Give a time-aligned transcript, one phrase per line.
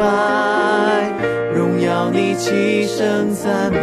[0.00, 1.12] 拜，
[1.54, 3.78] 荣耀你，齐声赞美。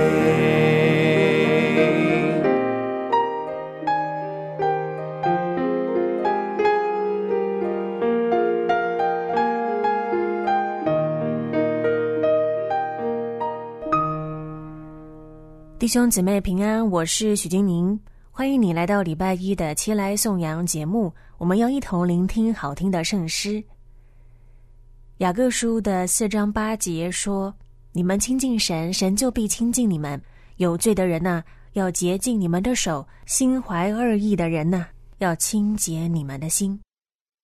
[15.77, 17.97] 弟兄姊妹平安，我是许金宁，
[18.31, 21.13] 欢迎你来到礼拜一的齐来颂扬节目。
[21.37, 23.63] 我们要一同聆听好听的圣诗。
[25.17, 27.51] 雅各书的四章八节说
[27.91, 30.21] ：“你们亲近神，神就必亲近你们。
[30.57, 31.43] 有罪的人呐、
[31.73, 34.85] 要洁净你们的手；心怀恶意的人呐、
[35.17, 36.79] 要清洁你们的心。”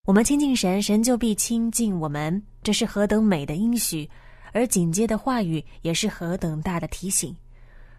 [0.06, 4.08] 我们亲近神，神就必亲近我们，这是何等美的应许！
[4.52, 7.34] 而紧接的话语也是何等大的提醒。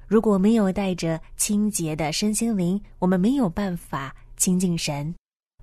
[0.08, 5.14] 如果没有带着清洁的身心灵，我们没有办法亲近神。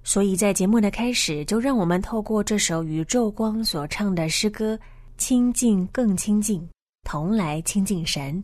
[0.04, 4.74] 所以在节目的开始，就让我们透过这首宇宙光所唱的诗歌
[5.16, 6.60] 《亲近更亲近》，
[7.08, 8.42] 同来亲近神。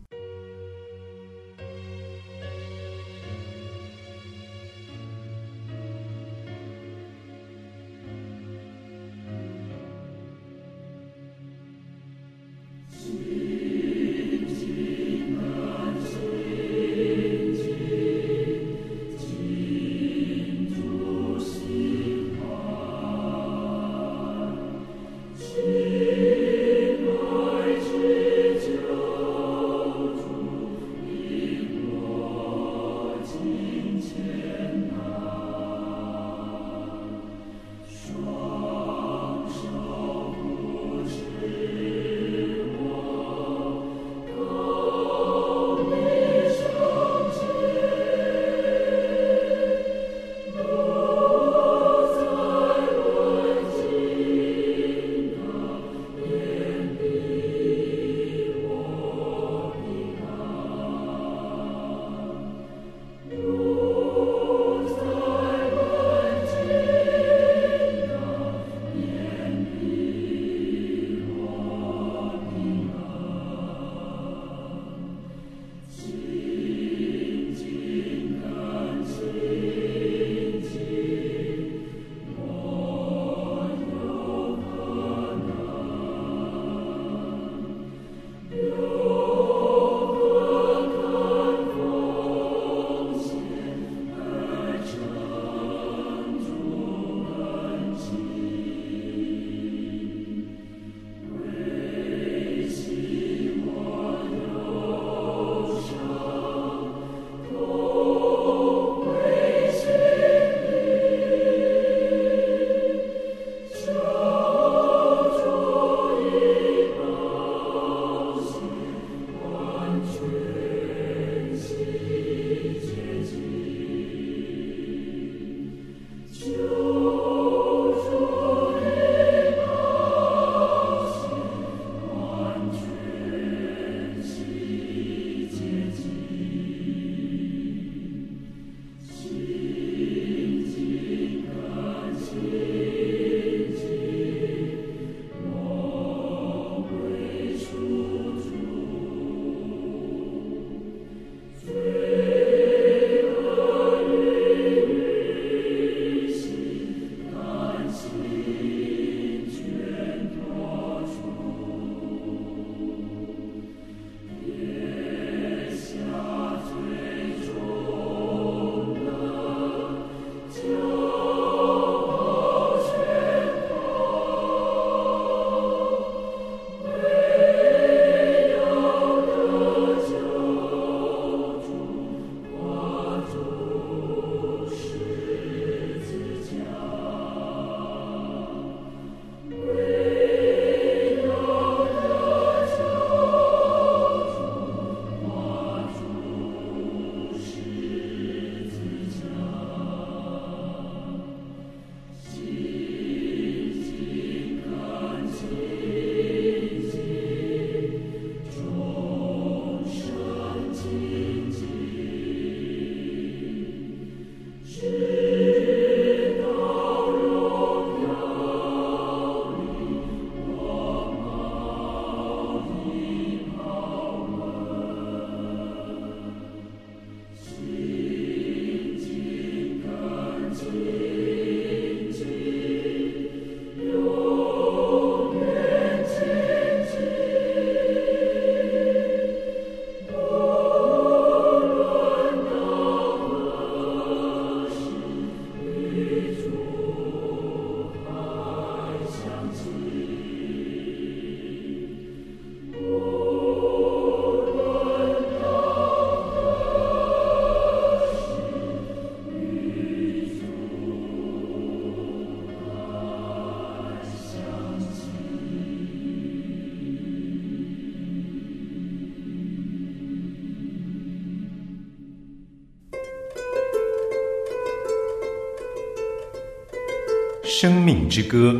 [277.61, 278.53] 生命之歌》，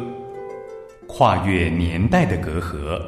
[1.07, 3.01] 跨越年代的隔阂，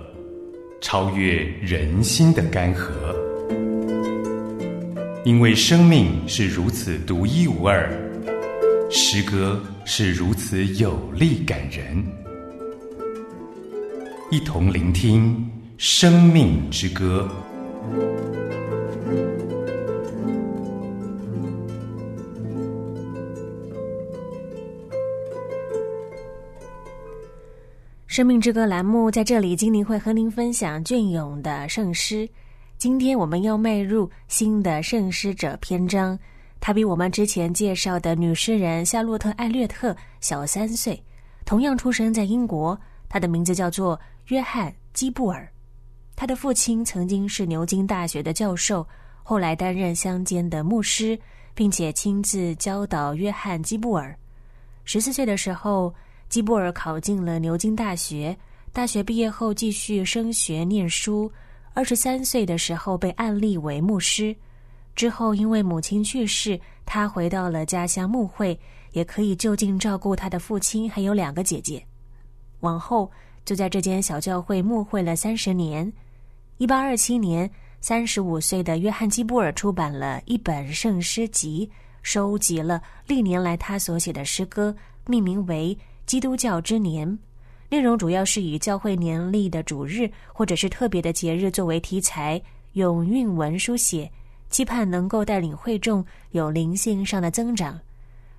[0.79, 2.87] 超越人心的干涸。
[5.25, 7.91] 因为生命是如此独一无二，
[8.89, 12.01] 诗歌是如此有力感人。
[14.29, 15.35] 一同聆听
[15.77, 17.29] 《生命之歌》。
[28.11, 32.27] 生命之歌栏目在这里，精灵会和您分享隽永的圣诗。
[32.77, 36.19] 今天我们要迈入新的圣诗者篇章，
[36.59, 41.01] 他比我们之前介绍的女诗人夏洛特·艾略特小三岁，
[41.45, 42.77] 同样出生在英国。
[43.07, 43.97] 他的名字叫做
[44.27, 45.49] 约翰·基布尔，
[46.13, 48.85] 他的父亲曾经是牛津大学的教授，
[49.23, 51.17] 后来担任乡间的牧师，
[51.53, 54.13] 并且亲自教导约翰·基布尔。
[54.83, 55.95] 十四岁的时候。
[56.31, 58.35] 基布尔考进了牛津大学，
[58.71, 61.29] 大学毕业后继续升学念书。
[61.73, 64.33] 二十三岁的时候被安立为牧师，
[64.95, 68.57] 之后因为母亲去世，他回到了家乡牧会，
[68.93, 71.85] 也可以就近照顾他的父亲还有两个姐姐。
[72.61, 73.11] 往后
[73.43, 75.91] 就在这间小教会牧会了三十年。
[76.59, 77.49] 一八二七年，
[77.81, 81.69] 三十五岁的约翰基布尔出版了一本圣诗集，
[82.01, 84.73] 收集了历年来他所写的诗歌，
[85.05, 85.77] 命名为。
[86.11, 87.17] 基督教之年，
[87.69, 92.41] 内容主要是以教会年历的主日或者是特别的节日作为题材，
[92.73, 94.11] 用韵文书写，
[94.49, 97.79] 期盼能够带领会众有灵性上的增长。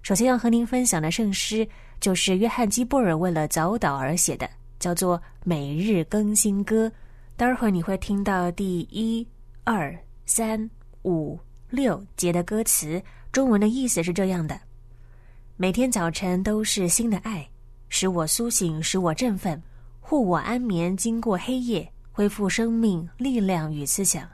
[0.03, 1.67] 首先要和您分享的圣诗，
[1.99, 4.47] 就是约翰基布尔为了早祷而写的，
[4.79, 6.89] 叫做《每日更新歌》。
[7.39, 9.27] 待会儿你会听到第一、
[9.65, 10.69] 二、三、
[11.05, 13.03] 五、六节的歌词，
[13.33, 14.61] 中文的意思是这样的：
[15.57, 17.49] 每天早晨都是新的爱。
[17.95, 19.63] 使我苏醒，使我振奋，
[20.01, 24.27] 护我安眠，经过黑夜，恢复生命力量与思想。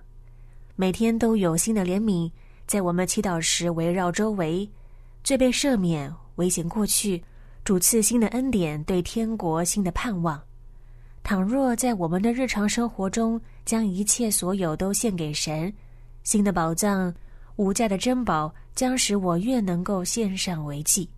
[0.76, 2.30] 每天都有新的怜悯，
[2.68, 4.66] 在我们祈祷时围绕周围，
[5.24, 7.20] 罪被赦免，危险过去，
[7.64, 10.40] 主赐新的恩典，对天国新的盼望。
[11.24, 15.70] 倘若在我们的日常生活中，将一切所有都献给神，
[16.22, 17.12] 新的宝藏，
[17.56, 21.10] 无价的珍宝，将使我越能够献上为祭。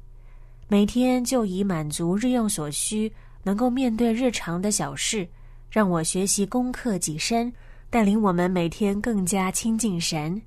[0.73, 3.13] 每天就以满足日用所需，
[3.43, 5.27] 能够面对日常的小事，
[5.69, 7.53] 让我学习攻克己身，
[7.91, 10.41] 带领我们每天更加亲近神。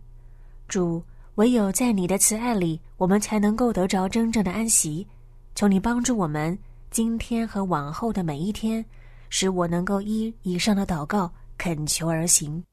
[0.70, 1.03] 主，
[1.36, 5.06] 唯有在你的慈爱里，我们才能够得着真正的安息。
[5.56, 6.58] 求你帮助我们，
[6.89, 8.84] 今天和往后的每一天，
[9.30, 12.63] 使我能够依以上的祷告恳求而行。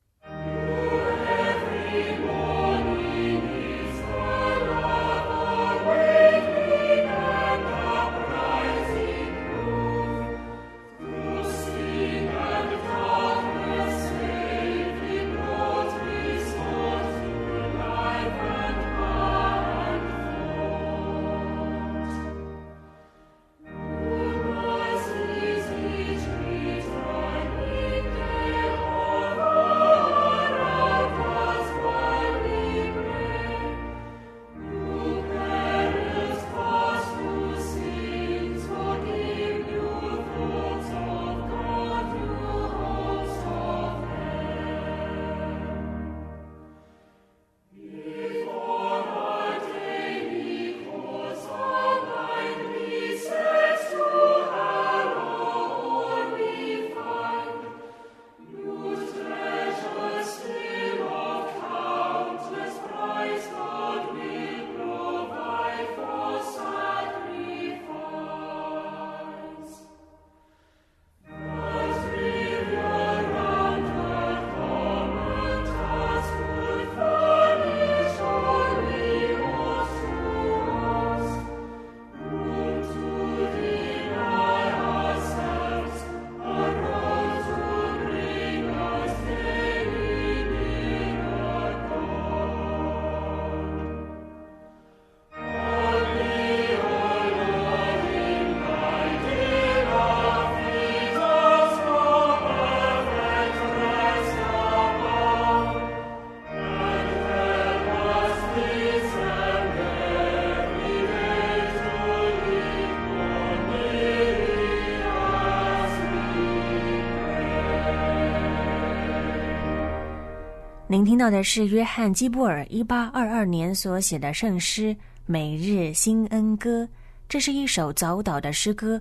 [120.91, 124.93] 您听到的是约翰·基布尔一八二二年所写的圣诗
[125.25, 126.83] 《每日新恩歌》，
[127.29, 129.01] 这是一首早祷的诗歌。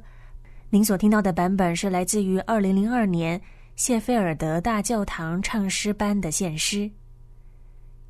[0.69, 3.41] 您所听到的版本是来自于二零零二年
[3.75, 6.87] 谢菲尔德大教堂唱诗班的献诗。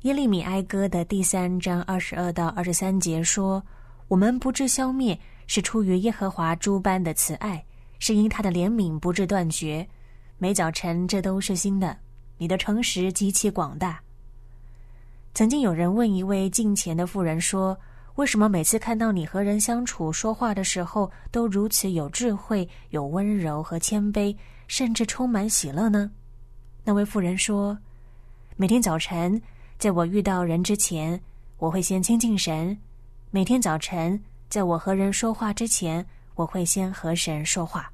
[0.02, 3.64] 耶利米哀歌的第三章二十二到二十三节说
[4.08, 7.64] ：“我们不致消灭，是出于耶和华诸般的慈爱，
[7.98, 9.88] 是因他的怜悯不致断绝。
[10.36, 11.96] 每早晨这都是新的，
[12.40, 14.00] 你的诚实极其广大。”
[15.34, 17.78] 曾经有人问一位近前的妇人说。
[18.16, 26.10] 为什么每次看到你和人相处、说话的时候，都如此有智慧、有温柔和谦卑，甚至充满喜乐呢？
[26.84, 27.78] 那位妇人说
[28.58, 29.40] ：“每天早晨，
[29.78, 31.18] 在我遇到人之前，
[31.56, 32.76] 我会先亲近神；
[33.30, 36.04] 每天早晨，在我和人说话之前，
[36.34, 37.90] 我会先和神说话。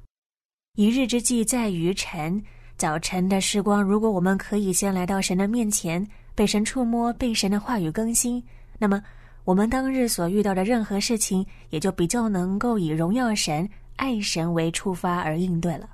[0.73, 2.43] 一日之计在于晨，
[2.77, 6.05] 早晨的时光，如果我们可以先来到神的面前，
[6.35, 8.41] 被神触摸，被神的话语更新，
[8.77, 9.01] 那么。”
[9.47, 13.65] 我们当日所遇到的任何事情，也就比较能够以荣耀神、
[13.95, 15.89] 爱神为出发而应对了。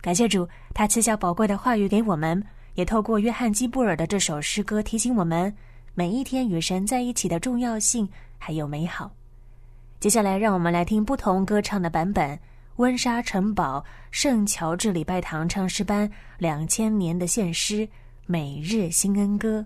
[0.00, 2.40] 感谢主，他赐下宝贵的话语给我们，
[2.74, 5.52] 也透过约翰基布尔的这首诗歌提醒我们
[5.94, 8.08] 每一天与神在一起的重要性
[8.38, 9.10] 还有美好。
[9.98, 12.38] 接下来，让我们来听不同歌唱的版本：
[12.76, 17.86] 温莎城堡圣乔治礼拜堂唱诗班两千年的献诗
[18.26, 19.64] 《每日新恩歌》。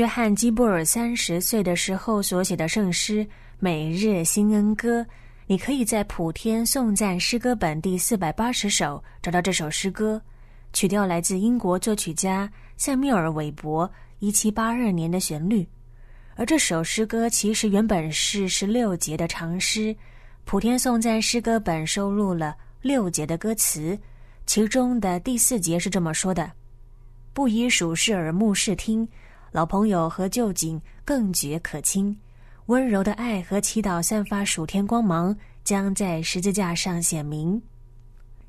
[0.00, 3.22] 约翰·基布尔三十岁的时候所写的圣诗
[3.58, 5.02] 《每日新恩歌》，
[5.46, 10.18] 你可以在普天颂赞诗歌本第四百八十首找到这首诗歌。
[10.72, 13.90] 曲调来自英国作曲家塞缪尔·韦伯
[14.20, 15.68] 一七八二年的旋律，
[16.34, 19.94] 而这首诗歌其实原本是十六节的长诗。
[20.46, 23.98] 普天颂赞诗歌本收录了六节的歌词，
[24.46, 26.50] 其中的第四节是这么说的
[27.34, 29.06] ：“不以属世耳目视听。”
[29.52, 32.16] 老朋友和旧景更觉可亲，
[32.66, 37.60] 温柔的爱和祈祷散发暑天光芒，将在十字架上显明。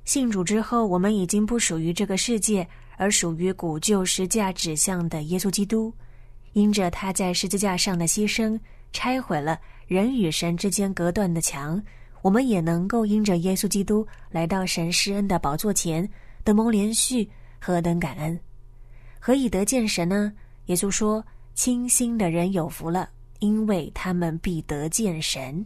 [0.06, 2.68] 信主之后，我们已经不属于这个世界，
[2.98, 5.92] 而属于古旧十字架指向的耶稣基督。
[6.54, 8.60] 因着他在十字架上的牺牲，
[8.94, 11.82] 拆毁了人与神之间隔断的墙，
[12.22, 16.08] 我们也能够因着耶稣基督来到神施恩的宝座前，
[16.44, 17.28] 得蒙连续，
[17.60, 18.40] 何等感恩！
[19.20, 20.34] 何以得见神呢？
[20.68, 25.66] 耶稣说：“清心的人有福了，因为他们必得见神。”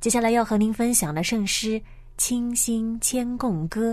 [0.00, 1.78] 接下来要和您分享的圣诗
[2.16, 3.92] 《清心谦恭歌》，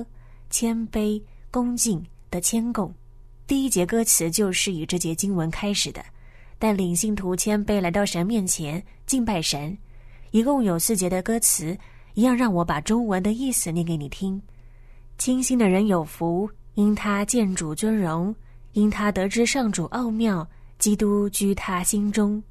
[0.50, 2.94] 谦卑恭敬的谦恭。
[3.46, 6.04] 第一节歌词就是以这节经文开始的，
[6.58, 9.78] 带领信徒谦卑来到神面前敬拜神。
[10.32, 11.78] 一共有四节的歌词，
[12.14, 14.42] 一样让我把中文的意思念给你听。
[15.18, 18.36] 清心的人有福，因他见主尊荣，
[18.78, 22.42] 因他得知上主奥妙，基督居他心中。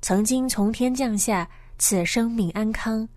[0.00, 1.48] 曾经从天降下，
[1.78, 3.08] 赐生命安康，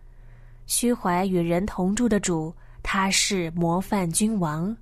[0.65, 4.75] 虚怀与人同住的主，他是模范君王。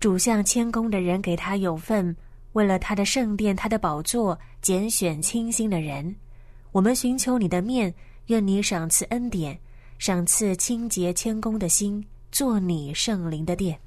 [0.00, 2.16] 主向谦恭的人给他有份，
[2.54, 6.16] 为了他的圣殿、他的宝座，拣选清心的人。
[6.70, 7.94] 我们寻求你的面，
[8.28, 9.60] 愿你赏赐恩典，
[9.98, 13.78] 赏赐清洁谦恭的心，做你圣灵的殿。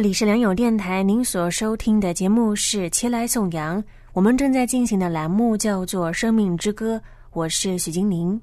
[0.00, 3.78] 这里是良友电台，您所收听的节目是《切来颂扬》，
[4.14, 6.96] 我们正在进行的栏目叫做《生命之歌》，
[7.32, 8.40] 我是许金宁。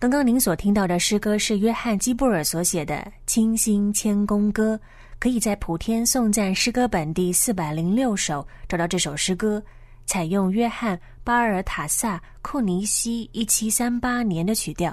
[0.00, 2.96] 刚刚您所听到的诗歌是约翰基布尔所写的
[3.28, 4.74] 《清新谦恭歌》，
[5.20, 9.62] 可以在普天颂赞诗歌本第四百零六首找到这首诗歌，
[10.04, 14.92] 采用约翰巴尔塔萨库尼西一七三八年的曲调，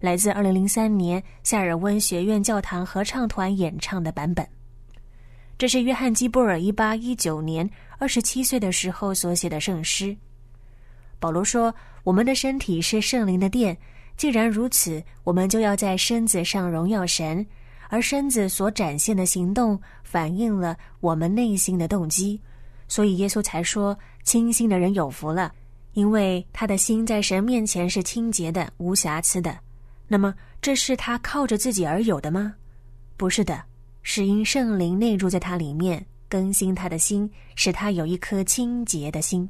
[0.00, 4.48] 来自二零零三年夏尔温学院教堂合唱团演唱的版本。
[5.62, 10.16] 这是约翰基布尔一八一九年二十七岁的时候所写的圣诗。
[11.20, 11.72] 保罗说
[12.02, 13.78] ：“我们的身体是圣灵的殿，
[14.16, 17.46] 既然如此，我们就要在身子上荣耀神，
[17.90, 22.40] 而身子所展现的行动反映了我们内心的动机。
[22.88, 25.52] 所以耶稣才说：‘清心的人有福了，
[25.92, 29.56] 因为他的心在神面前是清洁的、无瑕疵的。’
[30.10, 32.52] 那么，这是他靠着自己而有的吗？
[33.16, 33.62] 不是的。”
[34.02, 39.48] 是因圣灵内住在他里面，更新他的心，使他有一颗清洁的心。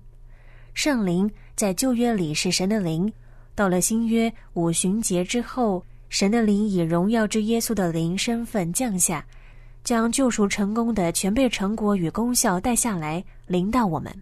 [0.74, 3.12] 圣灵在旧约里是神的灵，
[3.54, 9.24] 到了新约五旬节之后，神的灵以荣耀之耶稣的灵身份降下，
[9.84, 14.14] 将救赎成功的全备成果与功效带下来，临到我们。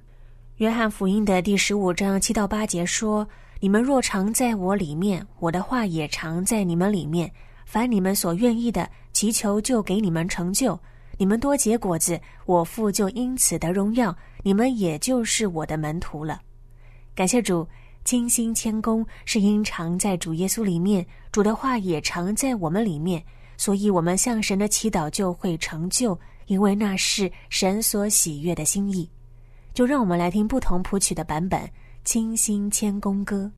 [0.57, 3.27] 约翰福音的第十五章七到八节说
[3.61, 7.31] ：“你们若常在我里面，我的话也常在你们里面。”
[7.65, 8.91] 凡你们所愿意的，
[9.21, 10.81] 祈求就给你们成就。
[11.19, 14.17] 你们多结果子，我父就因此得荣耀。
[14.43, 16.41] 你们也就是我的门徒了。
[17.15, 17.69] 感谢主，
[18.03, 23.23] 清心谦恭是因常在主耶稣里面，主的话也常在我们里面，
[23.59, 29.07] 所以我们向神的祈祷就会成就，因为那是神所喜悦的心意。
[29.75, 31.61] 就让我们来听不同谱曲的版本
[32.07, 33.53] 《清心谦恭歌》。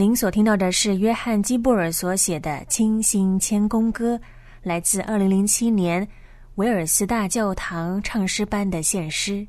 [0.00, 4.16] 您所听到的是约翰基布尔所写的《清新谦恭歌》，
[4.62, 6.08] 来自二零零七年
[6.54, 9.32] 维尔斯大教堂唱诗班的献诗。《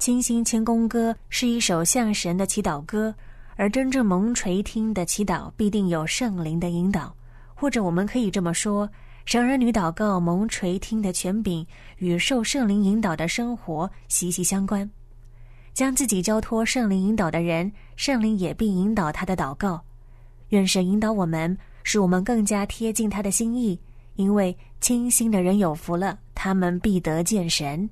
[0.00, 3.14] 清新谦恭歌》是一首向神的祈祷歌，
[3.54, 7.14] 而真正蒙垂听的祈祷必定有圣灵的引导，
[7.54, 8.90] 或者我们可以这么说：
[9.26, 11.64] 神儿女祷告蒙垂听的权柄
[11.98, 14.90] 与受圣灵引导的生活息息相关。
[15.76, 19.78] 将自己交托圣灵引导的人，圣灵也必引导他的祷告。
[20.48, 23.78] 愿神引导我们，使我们更加贴近他的心意。
[24.14, 27.86] 因为清心的人有福了，他们必得见神。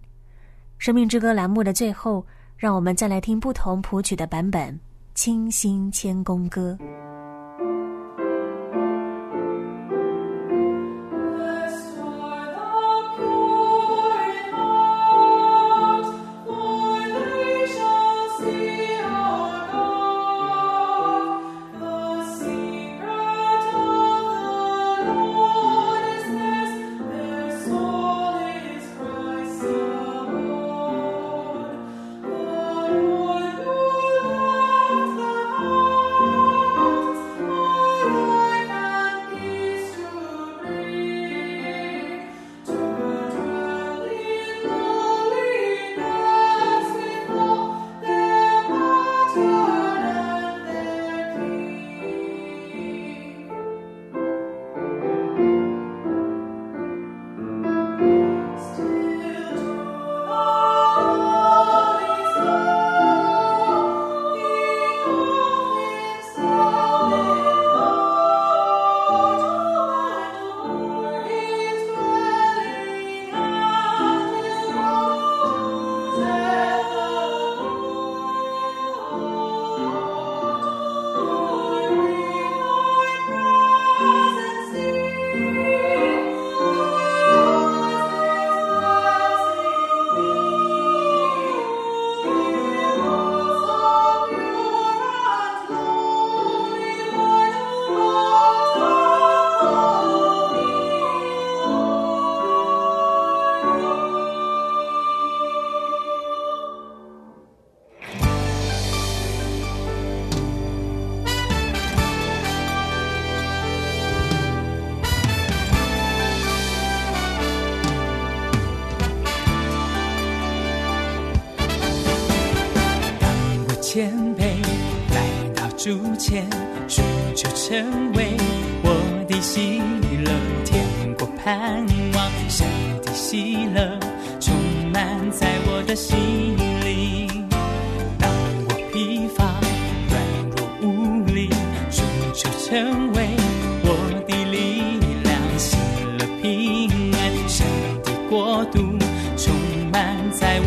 [0.79, 2.25] 生命之歌栏目的最后，
[2.57, 4.73] 让我们再来听不同谱曲的版本
[5.15, 6.79] 《清心谦恭歌》。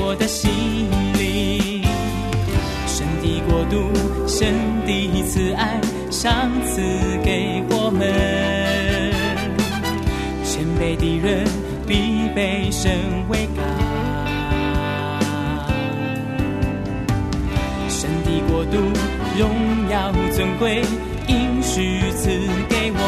[0.08, 0.50] 我的心
[1.20, 1.84] 里。
[2.88, 3.91] 神的国度，
[4.26, 6.82] 神的慈爱，赏赐
[7.26, 8.08] 给我们。
[10.46, 11.46] 谦卑的人
[11.86, 12.89] 必被神
[13.28, 13.62] 为高。
[17.89, 18.78] 神的国度，
[19.38, 20.86] 荣耀尊贵，
[21.28, 22.30] 应许赐
[22.70, 23.04] 给我。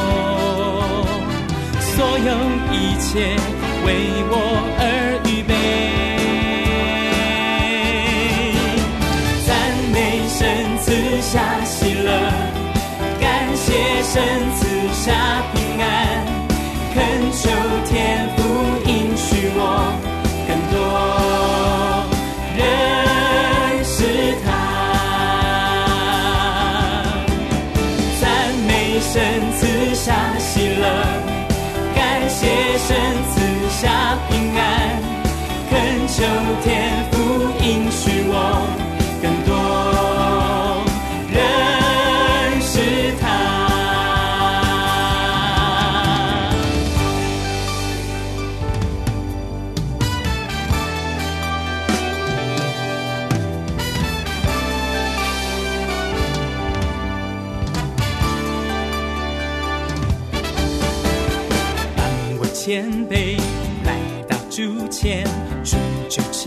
[1.95, 2.31] 所有
[2.75, 3.37] 一切
[3.85, 3.87] 为
[4.27, 4.35] 我
[11.31, 12.09] 下喜乐，
[13.21, 14.19] 感谢神
[14.55, 15.13] 赐下
[15.53, 15.87] 平安，
[16.95, 16.97] 恳
[17.31, 17.51] 求
[17.87, 18.41] 天父
[18.87, 19.61] 应许我
[20.47, 20.75] 更多
[22.57, 22.65] 认
[23.85, 24.47] 识他。
[28.19, 28.25] 赞
[28.67, 29.13] 美神
[29.53, 30.07] 赐下
[30.39, 30.83] 喜乐，
[31.93, 32.39] 感谢
[32.87, 32.89] 神
[33.29, 34.59] 赐下平安，
[35.69, 36.17] 恳求
[36.63, 36.98] 天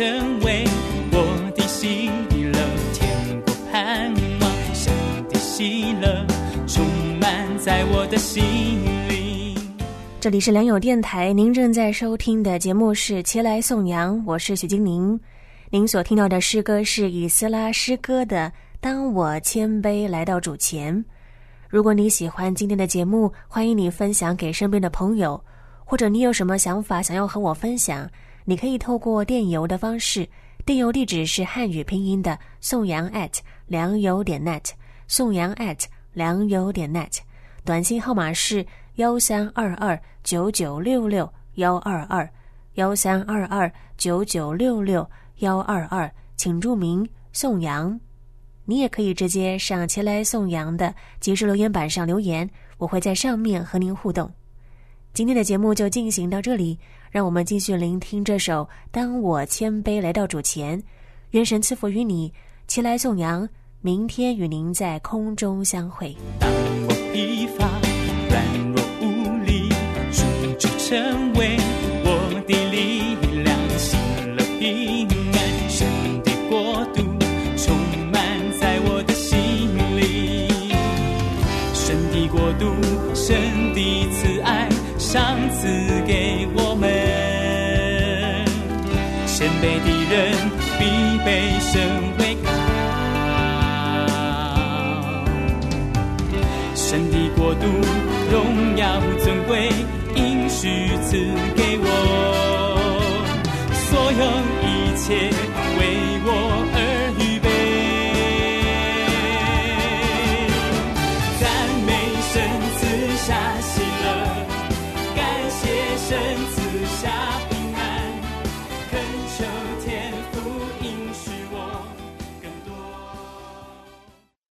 [0.02, 0.64] 成为
[1.12, 2.52] 我的喜乐，
[2.92, 4.92] 天国盼望，神
[5.28, 6.26] 的喜乐
[6.66, 6.84] 充
[7.20, 8.42] 满在我的心
[9.08, 9.56] 里。
[10.18, 15.20] 这里是良友电台，您正在收听的节目是《前来颂扬》，我是许金宁。
[15.70, 18.46] 您所听到的诗歌是以斯拉诗歌的
[18.80, 20.92] 《当我谦卑来到主前》，
[21.68, 25.40] 如果你喜欢今天的节目，欢迎你分享给身边的朋友，
[25.84, 28.10] 或者你有什么想法想要和我分享，
[28.44, 30.28] 你可以透过电邮的方式，
[30.64, 34.70] 电邮地址是汉语拼音的宋阳 at 良友点 net，
[35.06, 37.18] 宋阳 at 良友点 net，
[37.64, 42.28] 短信号码是幺三二二九九六六幺二二
[42.74, 47.98] 幺三二二九九六六幺二二，请注明宋阳。
[48.64, 54.30] 你也可以直接上前来宋阳的即时留言板上留言，我会在上面和您互动。
[55.12, 56.78] 今天的节目就进行到这里，
[57.12, 60.80] 让我们继续聆听这首《当我谦卑来到主前》，
[61.32, 62.32] 愿神赐福于你，
[62.66, 63.46] 齐来颂扬，
[63.82, 66.16] 明天与您在空中相会。